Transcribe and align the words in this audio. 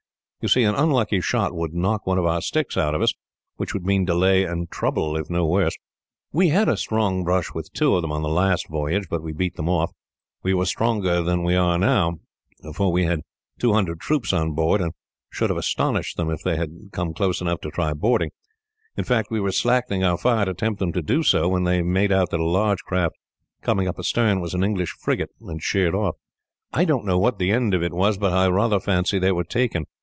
You 0.43 0.47
see, 0.47 0.63
an 0.63 0.73
unlucky 0.73 1.21
shot 1.21 1.53
might 1.53 1.71
knock 1.71 2.07
one 2.07 2.17
of 2.17 2.25
our 2.25 2.41
sticks 2.41 2.75
out 2.75 2.95
of 2.95 3.01
us, 3.03 3.13
which 3.57 3.75
would 3.75 3.85
mean 3.85 4.05
delay 4.05 4.43
and 4.43 4.67
trouble, 4.71 5.15
if 5.15 5.29
no 5.29 5.45
worse. 5.45 5.77
"We 6.31 6.47
had 6.49 6.67
a 6.67 6.75
sharp 6.75 7.25
brush 7.25 7.53
with 7.53 7.71
two 7.73 7.93
of 7.95 8.01
them, 8.01 8.11
on 8.11 8.23
the 8.23 8.27
last 8.27 8.67
voyage, 8.67 9.05
but 9.07 9.21
we 9.21 9.33
beat 9.33 9.55
them 9.55 9.69
off. 9.69 9.91
We 10.41 10.55
were 10.55 10.65
stronger 10.65 11.17
then 11.17 11.25
than 11.25 11.43
we 11.43 11.53
are 11.55 11.77
now, 11.77 12.13
for 12.73 12.91
we 12.91 13.03
had 13.05 13.19
two 13.59 13.73
hundred 13.73 13.99
troops 13.99 14.33
on 14.33 14.53
board, 14.53 14.81
and 14.81 14.93
should 15.31 15.51
have 15.51 15.57
astonished 15.57 16.17
them 16.17 16.31
if 16.31 16.41
they 16.41 16.55
had 16.57 16.71
come 16.91 17.13
close 17.13 17.39
enough 17.39 17.61
to 17.61 17.69
try 17.69 17.93
boarding 17.93 18.31
in 18.97 19.03
fact, 19.03 19.29
we 19.29 19.39
were 19.39 19.51
slackening 19.51 20.03
our 20.03 20.17
fire, 20.17 20.45
to 20.45 20.55
tempt 20.55 20.79
them 20.79 20.91
to 20.93 21.03
do 21.03 21.21
so, 21.21 21.49
when 21.49 21.65
they 21.65 21.83
made 21.83 22.11
out 22.11 22.31
that 22.31 22.39
a 22.39 22.43
large 22.49 22.79
craft 22.81 23.13
coming 23.61 23.87
up 23.87 23.99
astern 23.99 24.41
was 24.41 24.55
an 24.55 24.63
English 24.63 24.95
frigate, 24.99 25.29
and 25.41 25.61
sheered 25.61 25.93
off. 25.93 26.15
"I 26.73 26.83
don't 26.85 27.05
know 27.05 27.19
what 27.19 27.37
the 27.37 27.51
end 27.51 27.75
of 27.75 27.83
it 27.83 27.93
was, 27.93 28.17
but 28.17 28.33
I 28.33 28.47
rather 28.47 28.79
fancy 28.79 29.19
they 29.19 29.31
were 29.31 29.43
taken. 29.43 29.85